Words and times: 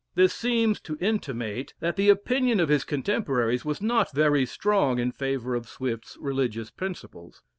This 0.15 0.33
seems 0.33 0.79
to 0.81 0.97
intimate 0.99 1.75
that 1.79 1.95
the 1.95 2.09
opinion 2.09 2.59
of 2.59 2.69
his 2.69 2.83
contemporaries 2.83 3.63
was 3.63 3.83
not 3.83 4.11
very 4.15 4.47
strong 4.47 4.97
in 4.97 5.11
favor 5.11 5.53
of 5.53 5.69
Swift's 5.69 6.17
religious 6.19 6.71
principles. 6.71 7.43